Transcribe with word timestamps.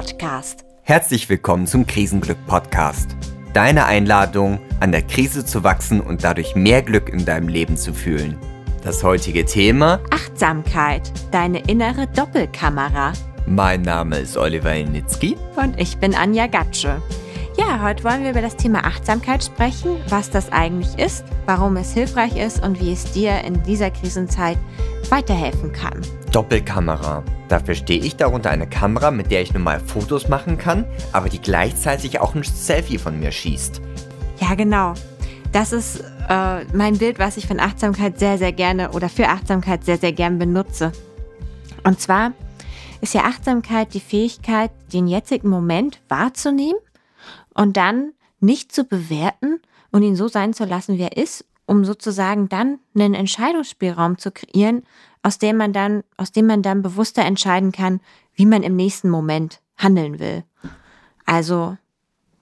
Podcast. 0.00 0.64
Herzlich 0.82 1.28
willkommen 1.28 1.66
zum 1.66 1.86
Krisenglück 1.86 2.38
Podcast. 2.46 3.14
Deine 3.52 3.84
Einladung, 3.84 4.58
an 4.80 4.92
der 4.92 5.02
Krise 5.02 5.44
zu 5.44 5.62
wachsen 5.62 6.00
und 6.00 6.24
dadurch 6.24 6.54
mehr 6.54 6.80
Glück 6.80 7.10
in 7.10 7.26
deinem 7.26 7.48
Leben 7.48 7.76
zu 7.76 7.92
fühlen. 7.92 8.38
Das 8.82 9.04
heutige 9.04 9.44
Thema 9.44 10.00
Achtsamkeit, 10.10 11.12
deine 11.32 11.58
innere 11.68 12.06
Doppelkamera. 12.06 13.12
Mein 13.46 13.82
Name 13.82 14.20
ist 14.20 14.38
Oliver 14.38 14.74
Initzki. 14.74 15.36
Und 15.56 15.78
ich 15.78 15.98
bin 15.98 16.14
Anja 16.14 16.46
Gatsche. 16.46 17.02
Ja, 17.58 17.82
heute 17.82 18.02
wollen 18.02 18.22
wir 18.22 18.30
über 18.30 18.40
das 18.40 18.56
Thema 18.56 18.86
Achtsamkeit 18.86 19.44
sprechen, 19.44 19.98
was 20.08 20.30
das 20.30 20.50
eigentlich 20.50 20.98
ist, 20.98 21.26
warum 21.44 21.76
es 21.76 21.92
hilfreich 21.92 22.38
ist 22.38 22.64
und 22.64 22.80
wie 22.80 22.94
es 22.94 23.12
dir 23.12 23.44
in 23.44 23.62
dieser 23.64 23.90
Krisenzeit 23.90 24.56
weiterhelfen 25.10 25.72
kann. 25.72 26.00
Doppelkamera. 26.32 27.24
Da 27.48 27.58
verstehe 27.58 27.98
ich 27.98 28.16
darunter 28.16 28.50
eine 28.50 28.68
Kamera, 28.68 29.10
mit 29.10 29.30
der 29.30 29.42
ich 29.42 29.52
normal 29.52 29.80
Fotos 29.80 30.28
machen 30.28 30.58
kann, 30.58 30.84
aber 31.12 31.28
die 31.28 31.40
gleichzeitig 31.40 32.20
auch 32.20 32.34
ein 32.34 32.44
Selfie 32.44 32.98
von 32.98 33.18
mir 33.18 33.32
schießt. 33.32 33.80
Ja, 34.40 34.54
genau. 34.54 34.94
Das 35.52 35.72
ist 35.72 36.04
äh, 36.28 36.64
mein 36.72 36.98
Bild, 36.98 37.18
was 37.18 37.36
ich 37.36 37.48
von 37.48 37.58
Achtsamkeit 37.58 38.20
sehr, 38.20 38.38
sehr 38.38 38.52
gerne 38.52 38.92
oder 38.92 39.08
für 39.08 39.28
Achtsamkeit 39.28 39.84
sehr, 39.84 39.98
sehr 39.98 40.12
gern 40.12 40.38
benutze. 40.38 40.92
Und 41.82 42.00
zwar 42.00 42.32
ist 43.00 43.14
ja 43.14 43.22
Achtsamkeit 43.22 43.94
die 43.94 44.00
Fähigkeit, 44.00 44.70
den 44.92 45.08
jetzigen 45.08 45.48
Moment 45.48 46.00
wahrzunehmen 46.08 46.78
und 47.54 47.76
dann 47.76 48.12
nicht 48.38 48.72
zu 48.72 48.84
bewerten 48.84 49.60
und 49.90 50.02
ihn 50.02 50.14
so 50.14 50.28
sein 50.28 50.52
zu 50.52 50.64
lassen, 50.64 50.98
wie 50.98 51.02
er 51.02 51.16
ist, 51.16 51.44
um 51.66 51.84
sozusagen 51.84 52.48
dann 52.48 52.78
einen 52.94 53.14
Entscheidungsspielraum 53.14 54.18
zu 54.18 54.30
kreieren, 54.30 54.82
aus 55.22 55.38
dem 55.38 55.56
man 55.56 55.72
dann, 55.72 56.02
aus 56.16 56.32
dem 56.32 56.46
man 56.46 56.62
dann 56.62 56.82
bewusster 56.82 57.22
entscheiden 57.22 57.72
kann, 57.72 58.00
wie 58.34 58.46
man 58.46 58.62
im 58.62 58.76
nächsten 58.76 59.10
Moment 59.10 59.60
handeln 59.76 60.18
will. 60.18 60.44
Also 61.26 61.76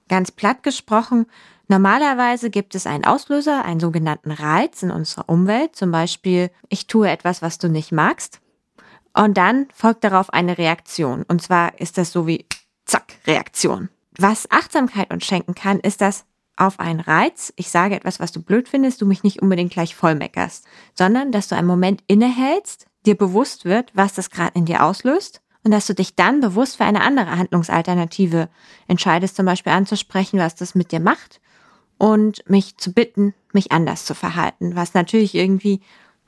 ganz 0.08 0.30
platt 0.30 0.62
gesprochen, 0.62 1.26
normalerweise 1.68 2.50
gibt 2.50 2.74
es 2.74 2.86
einen 2.86 3.04
Auslöser, 3.04 3.64
einen 3.64 3.80
sogenannten 3.80 4.30
Reiz 4.30 4.82
in 4.82 4.90
unserer 4.90 5.28
Umwelt, 5.28 5.76
zum 5.76 5.90
Beispiel 5.90 6.50
ich 6.68 6.86
tue 6.86 7.08
etwas, 7.08 7.42
was 7.42 7.58
du 7.58 7.68
nicht 7.68 7.92
magst, 7.92 8.40
und 9.14 9.36
dann 9.36 9.66
folgt 9.74 10.04
darauf 10.04 10.32
eine 10.32 10.58
Reaktion. 10.58 11.24
Und 11.24 11.42
zwar 11.42 11.80
ist 11.80 11.98
das 11.98 12.12
so 12.12 12.26
wie 12.26 12.46
zack 12.84 13.14
Reaktion. 13.26 13.88
Was 14.16 14.50
Achtsamkeit 14.50 15.12
uns 15.12 15.24
schenken 15.24 15.54
kann, 15.54 15.80
ist 15.80 16.00
das 16.00 16.24
auf 16.58 16.80
einen 16.80 17.00
Reiz, 17.00 17.52
ich 17.56 17.70
sage 17.70 17.94
etwas, 17.94 18.20
was 18.20 18.32
du 18.32 18.42
blöd 18.42 18.68
findest, 18.68 19.00
du 19.00 19.06
mich 19.06 19.22
nicht 19.22 19.40
unbedingt 19.40 19.72
gleich 19.72 19.94
vollmeckerst, 19.94 20.64
sondern 20.94 21.32
dass 21.32 21.48
du 21.48 21.56
einen 21.56 21.68
Moment 21.68 22.02
innehältst, 22.06 22.86
dir 23.06 23.16
bewusst 23.16 23.64
wird, 23.64 23.92
was 23.94 24.14
das 24.14 24.30
gerade 24.30 24.58
in 24.58 24.64
dir 24.64 24.84
auslöst 24.84 25.40
und 25.64 25.70
dass 25.70 25.86
du 25.86 25.94
dich 25.94 26.16
dann 26.16 26.40
bewusst 26.40 26.76
für 26.76 26.84
eine 26.84 27.02
andere 27.02 27.30
Handlungsalternative 27.30 28.48
entscheidest, 28.88 29.36
zum 29.36 29.46
Beispiel 29.46 29.72
anzusprechen, 29.72 30.38
was 30.40 30.56
das 30.56 30.74
mit 30.74 30.92
dir 30.92 31.00
macht 31.00 31.40
und 31.96 32.48
mich 32.48 32.76
zu 32.76 32.92
bitten, 32.92 33.34
mich 33.52 33.70
anders 33.70 34.04
zu 34.04 34.14
verhalten, 34.14 34.74
was 34.74 34.94
natürlich 34.94 35.34
irgendwie 35.34 35.80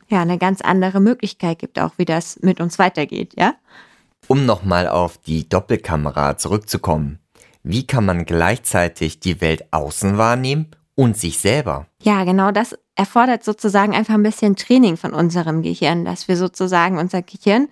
ja 0.09 0.23
eine 0.23 0.39
ganz 0.39 0.61
andere 0.61 1.01
Möglichkeit 1.01 1.59
gibt, 1.59 1.79
auch 1.79 1.93
wie 1.97 2.05
das 2.05 2.39
mit 2.41 2.61
uns 2.61 2.79
weitergeht, 2.79 3.35
ja? 3.37 3.55
Um 4.27 4.47
nochmal 4.47 4.87
auf 4.87 5.19
die 5.19 5.49
Doppelkamera 5.49 6.37
zurückzukommen. 6.37 7.19
Wie 7.63 7.87
kann 7.87 8.07
man 8.07 8.25
gleichzeitig 8.25 9.21
die 9.21 9.41
Welt 9.41 9.73
außen 9.73 10.17
wahrnehmen 10.17 10.69
und 10.95 11.17
sich 11.17 11.39
selber? 11.39 11.87
Ja, 12.03 12.25
genau 12.25 12.51
das 12.53 12.77
erfordert 12.95 13.45
sozusagen 13.45 13.95
einfach 13.95 14.15
ein 14.15 14.23
bisschen 14.23 14.57
Training 14.57 14.97
von 14.97 15.13
unserem 15.13 15.63
Gehirn, 15.63 16.05
dass 16.05 16.29
wir 16.29 16.37
sozusagen 16.37 16.99
unser 16.99 17.23
Gehirn 17.23 17.69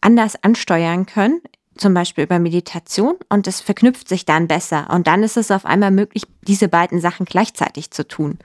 anders 0.00 0.42
ansteuern 0.42 1.06
können, 1.06 1.40
zum 1.76 1.94
Beispiel 1.94 2.24
über 2.24 2.38
Meditation 2.38 3.16
und 3.28 3.46
es 3.46 3.60
verknüpft 3.60 4.08
sich 4.08 4.24
dann 4.24 4.48
besser 4.48 4.88
und 4.90 5.06
dann 5.06 5.22
ist 5.22 5.36
es 5.36 5.50
auf 5.50 5.64
einmal 5.64 5.90
möglich, 5.90 6.24
diese 6.46 6.68
beiden 6.68 7.00
Sachen 7.00 7.26
gleichzeitig 7.26 7.90
zu 7.90 8.06
tun. 8.06 8.38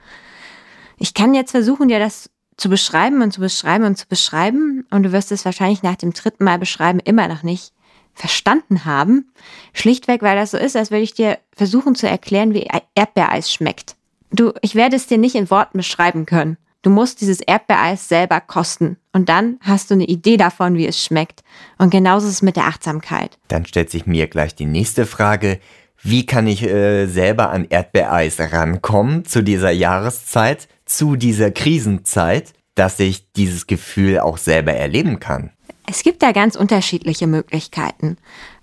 Ich 0.98 1.12
kann 1.12 1.34
jetzt 1.34 1.50
versuchen, 1.50 1.88
dir 1.88 1.98
das 1.98 2.30
zu 2.56 2.70
beschreiben 2.70 3.20
und 3.20 3.32
zu 3.32 3.40
beschreiben 3.40 3.84
und 3.84 3.96
zu 3.96 4.06
beschreiben 4.08 4.86
und 4.90 5.02
du 5.02 5.12
wirst 5.12 5.32
es 5.32 5.44
wahrscheinlich 5.44 5.82
nach 5.82 5.96
dem 5.96 6.12
dritten 6.12 6.44
Mal 6.44 6.58
beschreiben 6.58 7.00
immer 7.00 7.28
noch 7.28 7.42
nicht 7.42 7.72
verstanden 8.16 8.84
haben. 8.84 9.30
Schlichtweg, 9.72 10.22
weil 10.22 10.36
das 10.36 10.50
so 10.50 10.56
ist, 10.56 10.74
als 10.74 10.90
würde 10.90 11.02
ich 11.02 11.14
dir 11.14 11.38
versuchen 11.54 11.94
zu 11.94 12.08
erklären, 12.08 12.54
wie 12.54 12.68
Erdbeereis 12.94 13.52
schmeckt. 13.52 13.94
Du, 14.30 14.52
ich 14.62 14.74
werde 14.74 14.96
es 14.96 15.06
dir 15.06 15.18
nicht 15.18 15.36
in 15.36 15.50
Worten 15.50 15.78
beschreiben 15.78 16.26
können. 16.26 16.56
Du 16.82 16.90
musst 16.90 17.20
dieses 17.20 17.40
Erdbeereis 17.40 18.08
selber 18.08 18.40
kosten. 18.40 18.96
Und 19.12 19.28
dann 19.28 19.58
hast 19.60 19.90
du 19.90 19.94
eine 19.94 20.04
Idee 20.04 20.36
davon, 20.36 20.76
wie 20.76 20.86
es 20.86 21.02
schmeckt. 21.02 21.42
Und 21.78 21.90
genauso 21.90 22.26
ist 22.26 22.34
es 22.34 22.42
mit 22.42 22.56
der 22.56 22.64
Achtsamkeit. 22.64 23.38
Dann 23.48 23.66
stellt 23.66 23.90
sich 23.90 24.06
mir 24.06 24.28
gleich 24.28 24.54
die 24.54 24.66
nächste 24.66 25.04
Frage. 25.04 25.58
Wie 26.02 26.26
kann 26.26 26.46
ich 26.46 26.62
äh, 26.62 27.06
selber 27.06 27.50
an 27.50 27.66
Erdbeereis 27.68 28.38
rankommen 28.38 29.24
zu 29.24 29.42
dieser 29.42 29.70
Jahreszeit, 29.70 30.68
zu 30.84 31.16
dieser 31.16 31.50
Krisenzeit, 31.50 32.52
dass 32.76 33.00
ich 33.00 33.32
dieses 33.32 33.66
Gefühl 33.66 34.20
auch 34.20 34.38
selber 34.38 34.72
erleben 34.72 35.18
kann? 35.18 35.50
Es 35.86 36.02
gibt 36.02 36.22
da 36.22 36.32
ganz 36.32 36.56
unterschiedliche 36.56 37.26
Möglichkeiten. 37.26 38.16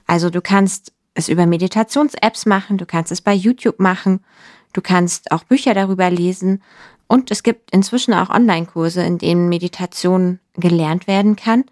Also 0.05 0.29
du 0.29 0.41
kannst 0.41 0.91
es 1.13 1.29
über 1.29 1.45
Meditations-Apps 1.45 2.45
machen, 2.45 2.77
du 2.77 2.85
kannst 2.85 3.11
es 3.11 3.21
bei 3.21 3.33
YouTube 3.33 3.79
machen, 3.79 4.23
du 4.73 4.81
kannst 4.81 5.31
auch 5.31 5.43
Bücher 5.43 5.73
darüber 5.73 6.09
lesen 6.09 6.61
und 7.07 7.31
es 7.31 7.43
gibt 7.43 7.71
inzwischen 7.71 8.13
auch 8.13 8.29
Online-Kurse, 8.29 9.03
in 9.03 9.17
denen 9.19 9.47
Meditation 9.47 10.39
gelernt 10.55 11.07
werden 11.07 11.35
kann. 11.35 11.63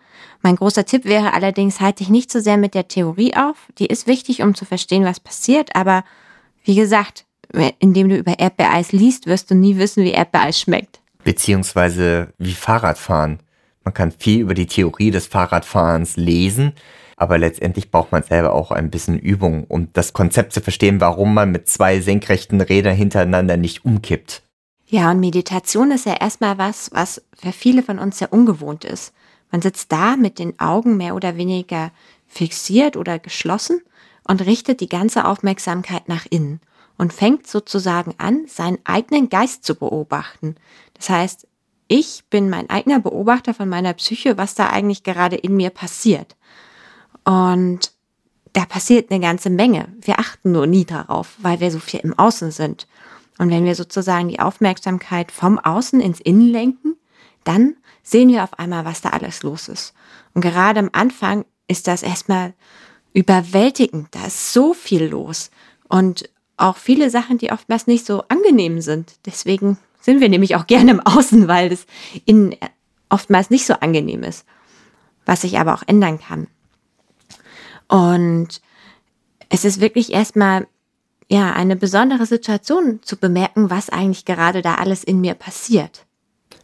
Mein 0.41 0.55
großer 0.55 0.85
Tipp 0.85 1.05
wäre 1.05 1.33
allerdings, 1.33 1.81
halte 1.81 2.03
dich 2.03 2.09
nicht 2.09 2.31
so 2.31 2.39
sehr 2.39 2.57
mit 2.57 2.73
der 2.73 2.87
Theorie 2.87 3.35
auf. 3.35 3.57
Die 3.79 3.87
ist 3.87 4.07
wichtig, 4.07 4.41
um 4.41 4.55
zu 4.55 4.65
verstehen, 4.65 5.03
was 5.03 5.19
passiert, 5.19 5.75
aber 5.75 6.03
wie 6.63 6.75
gesagt, 6.75 7.25
indem 7.79 8.09
du 8.09 8.17
über 8.17 8.39
Erdbeereis 8.39 8.91
liest, 8.91 9.25
wirst 9.25 9.51
du 9.51 9.55
nie 9.55 9.77
wissen, 9.77 10.03
wie 10.03 10.11
Erdbeereis 10.11 10.59
schmeckt. 10.59 11.01
Beziehungsweise 11.23 12.33
wie 12.37 12.53
Fahrradfahren. 12.53 13.39
Man 13.83 13.93
kann 13.93 14.11
viel 14.11 14.41
über 14.41 14.53
die 14.53 14.67
Theorie 14.67 15.11
des 15.11 15.27
Fahrradfahrens 15.27 16.17
lesen, 16.17 16.73
aber 17.17 17.37
letztendlich 17.37 17.91
braucht 17.91 18.11
man 18.11 18.23
selber 18.23 18.53
auch 18.53 18.71
ein 18.71 18.89
bisschen 18.89 19.19
Übung, 19.19 19.65
um 19.65 19.89
das 19.93 20.13
Konzept 20.13 20.53
zu 20.53 20.61
verstehen, 20.61 21.01
warum 21.01 21.33
man 21.33 21.51
mit 21.51 21.67
zwei 21.67 21.99
senkrechten 21.99 22.61
Rädern 22.61 22.95
hintereinander 22.95 23.57
nicht 23.57 23.85
umkippt. 23.85 24.43
Ja, 24.87 25.11
und 25.11 25.19
Meditation 25.19 25.91
ist 25.91 26.05
ja 26.05 26.15
erstmal 26.19 26.57
was, 26.57 26.89
was 26.93 27.23
für 27.33 27.51
viele 27.51 27.83
von 27.83 27.97
uns 27.97 28.17
sehr 28.17 28.33
ungewohnt 28.33 28.85
ist. 28.85 29.13
Man 29.51 29.61
sitzt 29.61 29.91
da 29.91 30.15
mit 30.15 30.39
den 30.39 30.59
Augen 30.59 30.97
mehr 30.97 31.15
oder 31.15 31.37
weniger 31.37 31.91
fixiert 32.27 32.97
oder 32.97 33.19
geschlossen 33.19 33.81
und 34.27 34.45
richtet 34.45 34.81
die 34.81 34.89
ganze 34.89 35.25
Aufmerksamkeit 35.25 36.07
nach 36.07 36.25
innen 36.29 36.59
und 36.97 37.13
fängt 37.13 37.47
sozusagen 37.47 38.15
an, 38.17 38.45
seinen 38.47 38.79
eigenen 38.83 39.29
Geist 39.29 39.63
zu 39.63 39.75
beobachten. 39.75 40.55
Das 40.93 41.09
heißt, 41.09 41.47
ich 41.91 42.23
bin 42.29 42.49
mein 42.49 42.69
eigener 42.69 43.01
Beobachter 43.01 43.53
von 43.53 43.67
meiner 43.67 43.91
Psyche, 43.91 44.37
was 44.37 44.55
da 44.55 44.69
eigentlich 44.69 45.03
gerade 45.03 45.35
in 45.35 45.57
mir 45.57 45.71
passiert. 45.71 46.37
Und 47.25 47.91
da 48.53 48.63
passiert 48.63 49.11
eine 49.11 49.19
ganze 49.19 49.49
Menge. 49.49 49.89
Wir 49.99 50.17
achten 50.17 50.53
nur 50.53 50.67
nie 50.67 50.85
darauf, 50.85 51.35
weil 51.39 51.59
wir 51.59 51.69
so 51.69 51.79
viel 51.79 51.99
im 51.99 52.17
Außen 52.17 52.51
sind. 52.51 52.87
Und 53.39 53.49
wenn 53.49 53.65
wir 53.65 53.75
sozusagen 53.75 54.29
die 54.29 54.39
Aufmerksamkeit 54.39 55.33
vom 55.33 55.59
Außen 55.59 55.99
ins 55.99 56.21
Innen 56.21 56.47
lenken, 56.47 56.95
dann 57.43 57.75
sehen 58.03 58.29
wir 58.29 58.45
auf 58.45 58.57
einmal, 58.57 58.85
was 58.85 59.01
da 59.01 59.09
alles 59.09 59.43
los 59.43 59.67
ist. 59.67 59.93
Und 60.33 60.39
gerade 60.39 60.79
am 60.79 60.91
Anfang 60.93 61.43
ist 61.67 61.87
das 61.87 62.03
erstmal 62.03 62.53
überwältigend. 63.11 64.07
Da 64.11 64.27
ist 64.27 64.53
so 64.53 64.73
viel 64.73 65.07
los. 65.07 65.51
Und 65.89 66.29
auch 66.55 66.77
viele 66.77 67.09
Sachen, 67.09 67.37
die 67.37 67.51
oftmals 67.51 67.85
nicht 67.85 68.05
so 68.05 68.23
angenehm 68.29 68.79
sind. 68.79 69.11
Deswegen 69.25 69.77
sind 70.01 70.19
wir 70.19 70.29
nämlich 70.29 70.55
auch 70.55 70.67
gerne 70.67 70.91
im 70.91 70.99
Außen, 70.99 71.47
weil 71.47 71.69
das 71.69 71.85
innen 72.25 72.55
oftmals 73.09 73.49
nicht 73.49 73.65
so 73.65 73.73
angenehm 73.75 74.23
ist, 74.23 74.45
was 75.25 75.41
sich 75.41 75.59
aber 75.59 75.73
auch 75.73 75.83
ändern 75.85 76.19
kann. 76.19 76.47
Und 77.87 78.61
es 79.49 79.65
ist 79.65 79.81
wirklich 79.81 80.13
erstmal 80.13 80.67
ja 81.29 81.51
eine 81.53 81.75
besondere 81.75 82.25
Situation 82.25 82.99
zu 83.03 83.17
bemerken, 83.17 83.69
was 83.69 83.89
eigentlich 83.89 84.25
gerade 84.25 84.61
da 84.61 84.75
alles 84.75 85.03
in 85.03 85.21
mir 85.21 85.33
passiert. 85.33 86.05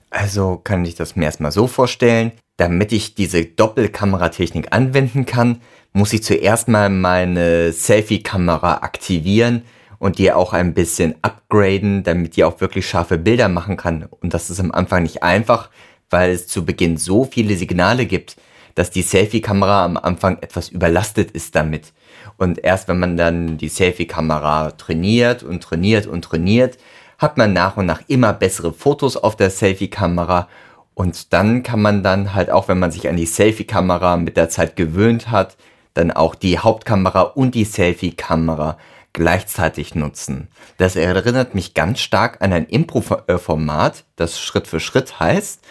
Also 0.09 0.57
kann 0.63 0.85
ich 0.85 0.95
das 0.95 1.15
mir 1.15 1.25
erstmal 1.25 1.51
so 1.51 1.67
vorstellen, 1.67 2.31
damit 2.55 2.91
ich 2.91 3.13
diese 3.13 3.43
Doppelkameratechnik 3.43 4.67
anwenden 4.71 5.25
kann, 5.25 5.61
muss 5.93 6.13
ich 6.13 6.23
zuerst 6.23 6.67
mal 6.67 6.89
meine 6.89 7.71
Selfie-Kamera 7.71 8.75
aktivieren 8.77 9.63
und 9.99 10.17
die 10.17 10.31
auch 10.31 10.53
ein 10.53 10.73
bisschen 10.73 11.15
upgraden, 11.21 12.03
damit 12.03 12.35
die 12.35 12.43
auch 12.43 12.61
wirklich 12.61 12.87
scharfe 12.87 13.17
Bilder 13.17 13.49
machen 13.49 13.77
kann. 13.77 14.07
Und 14.21 14.33
das 14.33 14.49
ist 14.49 14.59
am 14.59 14.71
Anfang 14.71 15.03
nicht 15.03 15.23
einfach, 15.23 15.69
weil 16.09 16.31
es 16.31 16.47
zu 16.47 16.65
Beginn 16.65 16.97
so 16.97 17.25
viele 17.25 17.55
Signale 17.55 18.05
gibt, 18.05 18.37
dass 18.75 18.91
die 18.91 19.01
Selfie-Kamera 19.01 19.83
am 19.83 19.97
Anfang 19.97 20.37
etwas 20.41 20.69
überlastet 20.69 21.31
ist 21.31 21.55
damit. 21.55 21.93
Und 22.37 22.63
erst 22.63 22.87
wenn 22.87 22.99
man 22.99 23.17
dann 23.17 23.57
die 23.57 23.69
Selfie-Kamera 23.69 24.71
trainiert 24.71 25.41
und 25.41 25.63
trainiert 25.63 26.05
und 26.05 26.23
trainiert, 26.23 26.77
hat 27.17 27.37
man 27.37 27.53
nach 27.53 27.77
und 27.77 27.87
nach 27.87 28.01
immer 28.07 28.33
bessere 28.33 28.73
Fotos 28.73 29.17
auf 29.17 29.35
der 29.35 29.49
Selfie-Kamera. 29.49 30.47
Und 30.93 31.33
dann 31.33 31.63
kann 31.63 31.81
man 31.81 32.03
dann 32.03 32.35
halt 32.35 32.51
auch, 32.51 32.67
wenn 32.67 32.77
man 32.77 32.91
sich 32.91 33.09
an 33.09 33.17
die 33.17 33.25
Selfie-Kamera 33.25 34.17
mit 34.17 34.37
der 34.37 34.49
Zeit 34.49 34.75
gewöhnt 34.75 35.31
hat, 35.31 35.57
dann 35.95 36.11
auch 36.11 36.35
die 36.35 36.59
Hauptkamera 36.59 37.21
und 37.21 37.55
die 37.55 37.65
Selfie-Kamera 37.65 38.77
gleichzeitig 39.17 39.95
nutzen. 39.95 40.47
Das 40.77 40.95
erinnert 40.95 41.55
mich 41.55 41.73
ganz 41.73 41.99
stark 41.99 42.41
an 42.41 42.53
ein 42.53 42.67
Impro-Format, 42.67 44.05
das 44.15 44.39
Schritt 44.39 44.67
für 44.67 44.79
Schritt 44.79 45.19
heißt, 45.19 45.65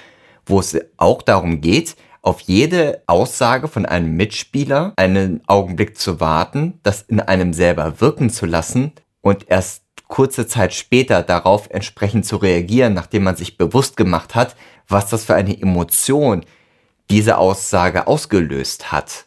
wo 0.44 0.58
es 0.58 0.76
auch 0.96 1.22
darum 1.22 1.60
geht, 1.60 1.96
auf 2.22 2.40
jede 2.40 3.02
Aussage 3.06 3.68
von 3.68 3.86
einem 3.86 4.16
Mitspieler 4.16 4.92
einen 4.96 5.42
Augenblick 5.46 5.96
zu 5.96 6.18
warten, 6.18 6.80
das 6.82 7.02
in 7.02 7.20
einem 7.20 7.52
selber 7.52 8.00
wirken 8.00 8.30
zu 8.30 8.46
lassen 8.46 8.92
und 9.20 9.48
erst 9.48 9.84
kurze 10.08 10.48
Zeit 10.48 10.74
später 10.74 11.22
darauf 11.22 11.70
entsprechend 11.70 12.26
zu 12.26 12.36
reagieren, 12.36 12.94
nachdem 12.94 13.22
man 13.22 13.36
sich 13.36 13.56
bewusst 13.56 13.96
gemacht 13.96 14.34
hat, 14.34 14.56
was 14.88 15.08
das 15.08 15.24
für 15.24 15.36
eine 15.36 15.56
Emotion 15.60 16.44
diese 17.10 17.38
Aussage 17.38 18.08
ausgelöst 18.08 18.90
hat. 18.90 19.26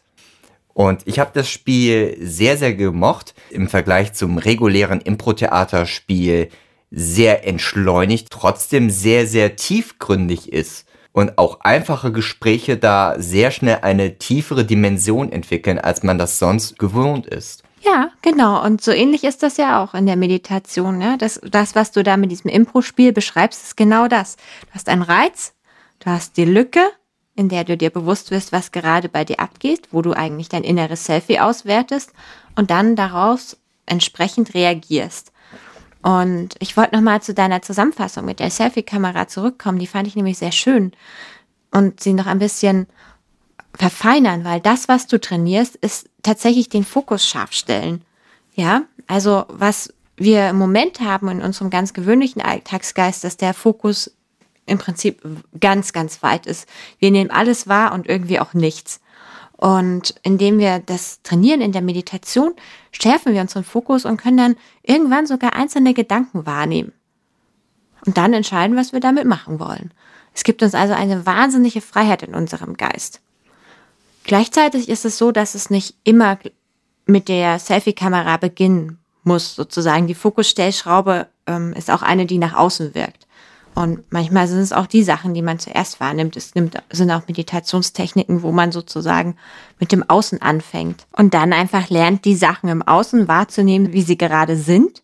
Und 0.74 1.02
ich 1.06 1.18
habe 1.18 1.30
das 1.34 1.48
Spiel 1.48 2.16
sehr, 2.20 2.56
sehr 2.56 2.74
gemocht. 2.74 3.34
Im 3.50 3.68
Vergleich 3.68 4.12
zum 4.12 4.38
regulären 4.38 5.00
Impro-Theaterspiel 5.00 6.48
sehr 6.90 7.46
entschleunigt, 7.46 8.28
trotzdem 8.30 8.90
sehr, 8.90 9.26
sehr 9.26 9.56
tiefgründig 9.56 10.52
ist 10.52 10.86
und 11.12 11.38
auch 11.38 11.60
einfache 11.60 12.12
Gespräche 12.12 12.76
da 12.76 13.14
sehr 13.18 13.50
schnell 13.50 13.78
eine 13.82 14.18
tiefere 14.18 14.64
Dimension 14.64 15.32
entwickeln, 15.32 15.78
als 15.78 16.02
man 16.02 16.18
das 16.18 16.38
sonst 16.38 16.78
gewohnt 16.78 17.26
ist. 17.26 17.62
Ja, 17.80 18.10
genau. 18.22 18.62
Und 18.62 18.82
so 18.82 18.92
ähnlich 18.92 19.24
ist 19.24 19.42
das 19.42 19.56
ja 19.56 19.82
auch 19.82 19.94
in 19.94 20.06
der 20.06 20.16
Meditation. 20.16 21.00
Ja? 21.00 21.16
Das, 21.16 21.40
das, 21.50 21.74
was 21.74 21.92
du 21.92 22.02
da 22.02 22.16
mit 22.16 22.30
diesem 22.30 22.50
Impro-Spiel 22.50 23.12
beschreibst, 23.12 23.62
ist 23.62 23.76
genau 23.76 24.06
das. 24.06 24.36
Du 24.36 24.74
hast 24.74 24.88
einen 24.88 25.02
Reiz, 25.02 25.54
du 26.00 26.10
hast 26.10 26.36
die 26.36 26.44
Lücke, 26.44 26.80
in 27.40 27.48
der 27.48 27.64
du 27.64 27.74
dir 27.74 27.88
bewusst 27.88 28.30
wirst, 28.30 28.52
was 28.52 28.70
gerade 28.70 29.08
bei 29.08 29.24
dir 29.24 29.40
abgeht, 29.40 29.88
wo 29.92 30.02
du 30.02 30.12
eigentlich 30.12 30.50
dein 30.50 30.62
inneres 30.62 31.06
Selfie 31.06 31.40
auswertest 31.40 32.12
und 32.54 32.70
dann 32.70 32.96
daraus 32.96 33.56
entsprechend 33.86 34.52
reagierst. 34.52 35.32
Und 36.02 36.54
ich 36.58 36.76
wollte 36.76 36.94
nochmal 36.94 37.22
zu 37.22 37.32
deiner 37.32 37.62
Zusammenfassung 37.62 38.26
mit 38.26 38.40
der 38.40 38.50
Selfie-Kamera 38.50 39.26
zurückkommen. 39.26 39.78
Die 39.78 39.86
fand 39.86 40.06
ich 40.06 40.16
nämlich 40.16 40.36
sehr 40.36 40.52
schön. 40.52 40.92
Und 41.70 42.00
sie 42.00 42.12
noch 42.12 42.26
ein 42.26 42.40
bisschen 42.40 42.86
verfeinern, 43.74 44.44
weil 44.44 44.60
das, 44.60 44.88
was 44.88 45.06
du 45.06 45.18
trainierst, 45.18 45.76
ist 45.76 46.10
tatsächlich 46.22 46.68
den 46.68 46.84
Fokus 46.84 47.26
scharf 47.26 47.52
stellen. 47.52 48.04
Ja, 48.54 48.82
also 49.06 49.46
was 49.48 49.94
wir 50.18 50.50
im 50.50 50.58
Moment 50.58 51.00
haben 51.00 51.28
in 51.28 51.40
unserem 51.40 51.70
ganz 51.70 51.94
gewöhnlichen 51.94 52.42
Alltagsgeist, 52.42 53.24
dass 53.24 53.38
der 53.38 53.54
Fokus 53.54 54.14
im 54.70 54.78
Prinzip 54.78 55.22
ganz, 55.58 55.92
ganz 55.92 56.22
weit 56.22 56.46
ist. 56.46 56.68
Wir 56.98 57.10
nehmen 57.10 57.30
alles 57.30 57.68
wahr 57.68 57.92
und 57.92 58.08
irgendwie 58.08 58.40
auch 58.40 58.54
nichts. 58.54 59.00
Und 59.56 60.14
indem 60.22 60.58
wir 60.58 60.78
das 60.78 61.20
trainieren 61.22 61.60
in 61.60 61.72
der 61.72 61.82
Meditation, 61.82 62.54
schärfen 62.92 63.34
wir 63.34 63.42
unseren 63.42 63.64
Fokus 63.64 64.06
und 64.06 64.16
können 64.16 64.38
dann 64.38 64.56
irgendwann 64.82 65.26
sogar 65.26 65.54
einzelne 65.54 65.92
Gedanken 65.92 66.46
wahrnehmen. 66.46 66.92
Und 68.06 68.16
dann 68.16 68.32
entscheiden, 68.32 68.76
was 68.76 68.94
wir 68.94 69.00
damit 69.00 69.26
machen 69.26 69.60
wollen. 69.60 69.92
Es 70.32 70.44
gibt 70.44 70.62
uns 70.62 70.74
also 70.74 70.94
eine 70.94 71.26
wahnsinnige 71.26 71.82
Freiheit 71.82 72.22
in 72.22 72.34
unserem 72.34 72.76
Geist. 72.76 73.20
Gleichzeitig 74.24 74.88
ist 74.88 75.04
es 75.04 75.18
so, 75.18 75.32
dass 75.32 75.54
es 75.54 75.68
nicht 75.68 75.96
immer 76.04 76.38
mit 77.04 77.28
der 77.28 77.58
Selfie-Kamera 77.58 78.36
beginnen 78.36 78.98
muss, 79.24 79.54
sozusagen. 79.54 80.06
Die 80.06 80.14
Fokusstellschraube 80.14 81.26
ähm, 81.46 81.72
ist 81.74 81.90
auch 81.90 82.02
eine, 82.02 82.24
die 82.24 82.38
nach 82.38 82.54
außen 82.54 82.94
wirkt. 82.94 83.26
Und 83.74 84.00
manchmal 84.10 84.48
sind 84.48 84.58
es 84.58 84.72
auch 84.72 84.86
die 84.86 85.02
Sachen, 85.02 85.32
die 85.32 85.42
man 85.42 85.58
zuerst 85.58 86.00
wahrnimmt. 86.00 86.36
Es 86.36 86.52
sind 86.52 87.10
auch 87.10 87.28
Meditationstechniken, 87.28 88.42
wo 88.42 88.52
man 88.52 88.72
sozusagen 88.72 89.36
mit 89.78 89.92
dem 89.92 90.08
Außen 90.08 90.42
anfängt 90.42 91.06
und 91.12 91.34
dann 91.34 91.52
einfach 91.52 91.88
lernt, 91.88 92.24
die 92.24 92.34
Sachen 92.34 92.68
im 92.68 92.82
Außen 92.82 93.28
wahrzunehmen, 93.28 93.92
wie 93.92 94.02
sie 94.02 94.18
gerade 94.18 94.56
sind, 94.56 95.02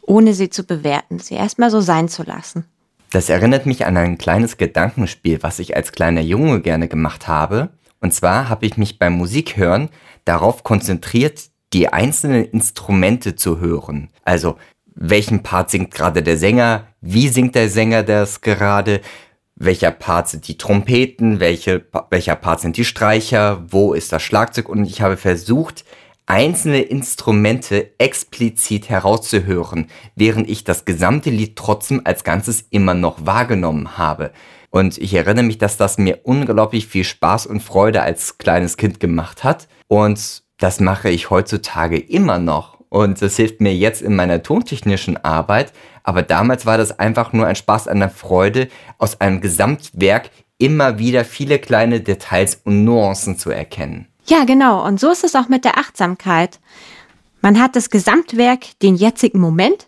ohne 0.00 0.32
sie 0.34 0.48
zu 0.48 0.64
bewerten, 0.64 1.18
sie 1.18 1.34
erstmal 1.34 1.70
so 1.70 1.80
sein 1.80 2.08
zu 2.08 2.22
lassen. 2.22 2.64
Das 3.10 3.28
erinnert 3.28 3.66
mich 3.66 3.86
an 3.86 3.96
ein 3.96 4.18
kleines 4.18 4.56
Gedankenspiel, 4.56 5.42
was 5.42 5.58
ich 5.58 5.76
als 5.76 5.92
kleiner 5.92 6.20
Junge 6.20 6.60
gerne 6.60 6.88
gemacht 6.88 7.28
habe. 7.28 7.70
Und 8.00 8.12
zwar 8.12 8.48
habe 8.48 8.66
ich 8.66 8.76
mich 8.76 8.98
beim 8.98 9.14
Musikhören 9.14 9.88
darauf 10.24 10.62
konzentriert, 10.62 11.50
die 11.72 11.88
einzelnen 11.88 12.44
Instrumente 12.44 13.34
zu 13.34 13.60
hören. 13.60 14.08
Also 14.24 14.56
welchen 15.00 15.42
Part 15.42 15.70
singt 15.70 15.92
gerade 15.92 16.22
der 16.22 16.36
Sänger, 16.36 16.88
wie 17.00 17.28
singt 17.28 17.54
der 17.54 17.68
Sänger 17.68 18.02
das 18.02 18.40
gerade, 18.40 19.00
welcher 19.54 19.92
Part 19.92 20.28
sind 20.28 20.48
die 20.48 20.58
Trompeten, 20.58 21.40
welche, 21.40 21.84
welcher 22.10 22.36
Part 22.36 22.60
sind 22.60 22.76
die 22.76 22.84
Streicher, 22.84 23.64
wo 23.68 23.92
ist 23.94 24.12
das 24.12 24.22
Schlagzeug? 24.22 24.68
Und 24.68 24.84
ich 24.84 25.00
habe 25.00 25.16
versucht, 25.16 25.84
einzelne 26.26 26.82
Instrumente 26.82 27.92
explizit 27.98 28.88
herauszuhören, 28.88 29.86
während 30.14 30.48
ich 30.48 30.64
das 30.64 30.84
gesamte 30.84 31.30
Lied 31.30 31.56
trotzdem 31.56 32.02
als 32.04 32.24
Ganzes 32.24 32.66
immer 32.70 32.94
noch 32.94 33.24
wahrgenommen 33.24 33.98
habe. 33.98 34.32
Und 34.70 34.98
ich 34.98 35.14
erinnere 35.14 35.44
mich, 35.44 35.58
dass 35.58 35.76
das 35.76 35.96
mir 35.96 36.20
unglaublich 36.24 36.86
viel 36.86 37.04
Spaß 37.04 37.46
und 37.46 37.62
Freude 37.62 38.02
als 38.02 38.36
kleines 38.36 38.76
Kind 38.76 39.00
gemacht 39.00 39.42
hat. 39.42 39.68
Und 39.86 40.42
das 40.58 40.80
mache 40.80 41.08
ich 41.08 41.30
heutzutage 41.30 41.98
immer 41.98 42.38
noch 42.38 42.77
und 42.88 43.20
das 43.20 43.36
hilft 43.36 43.60
mir 43.60 43.74
jetzt 43.74 44.02
in 44.02 44.16
meiner 44.16 44.42
tontechnischen 44.42 45.22
Arbeit. 45.22 45.72
Aber 46.02 46.22
damals 46.22 46.64
war 46.64 46.78
das 46.78 46.98
einfach 46.98 47.32
nur 47.32 47.46
ein 47.46 47.56
Spaß 47.56 47.88
an 47.88 48.00
der 48.00 48.10
Freude, 48.10 48.68
aus 48.98 49.20
einem 49.20 49.40
Gesamtwerk 49.40 50.30
immer 50.58 50.98
wieder 50.98 51.24
viele 51.24 51.58
kleine 51.58 52.00
Details 52.00 52.60
und 52.64 52.84
Nuancen 52.84 53.38
zu 53.38 53.50
erkennen. 53.50 54.08
Ja, 54.26 54.44
genau. 54.44 54.84
Und 54.84 55.00
so 55.00 55.10
ist 55.10 55.24
es 55.24 55.34
auch 55.34 55.48
mit 55.48 55.64
der 55.64 55.78
Achtsamkeit. 55.78 56.58
Man 57.40 57.60
hat 57.60 57.76
das 57.76 57.90
Gesamtwerk, 57.90 58.78
den 58.82 58.96
jetzigen 58.96 59.38
Moment. 59.38 59.86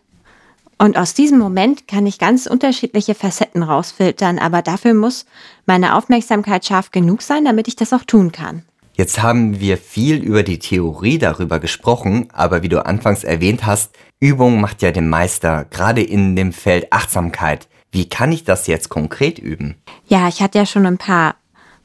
Und 0.78 0.96
aus 0.96 1.12
diesem 1.12 1.38
Moment 1.38 1.88
kann 1.88 2.06
ich 2.06 2.18
ganz 2.18 2.46
unterschiedliche 2.46 3.14
Facetten 3.14 3.62
rausfiltern. 3.62 4.38
Aber 4.38 4.62
dafür 4.62 4.94
muss 4.94 5.26
meine 5.66 5.94
Aufmerksamkeit 5.94 6.64
scharf 6.64 6.90
genug 6.90 7.20
sein, 7.22 7.44
damit 7.44 7.68
ich 7.68 7.76
das 7.76 7.92
auch 7.92 8.04
tun 8.04 8.32
kann. 8.32 8.64
Jetzt 9.00 9.22
haben 9.22 9.60
wir 9.60 9.78
viel 9.78 10.16
über 10.16 10.42
die 10.42 10.58
Theorie 10.58 11.16
darüber 11.16 11.58
gesprochen, 11.58 12.28
aber 12.34 12.62
wie 12.62 12.68
du 12.68 12.84
anfangs 12.84 13.24
erwähnt 13.24 13.64
hast, 13.64 13.96
Übung 14.20 14.60
macht 14.60 14.82
ja 14.82 14.92
den 14.92 15.08
Meister, 15.08 15.64
gerade 15.70 16.02
in 16.02 16.36
dem 16.36 16.52
Feld 16.52 16.92
Achtsamkeit. 16.92 17.66
Wie 17.90 18.10
kann 18.10 18.30
ich 18.30 18.44
das 18.44 18.66
jetzt 18.66 18.90
konkret 18.90 19.38
üben? 19.38 19.76
Ja, 20.06 20.28
ich 20.28 20.42
hatte 20.42 20.58
ja 20.58 20.66
schon 20.66 20.84
ein 20.84 20.98
paar 20.98 21.36